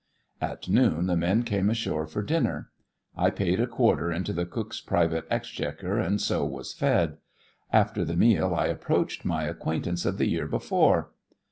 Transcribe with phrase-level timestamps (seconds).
[0.41, 2.71] At noon the men came ashore for dinner.
[3.15, 7.17] I paid a quarter into the cook's private exchequer and so was fed.
[7.71, 11.11] After the meal I approached my acquaintance of the year before.